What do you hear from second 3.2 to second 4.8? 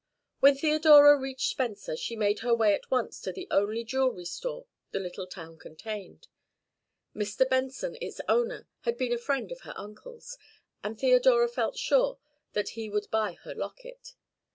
to the only jewellery store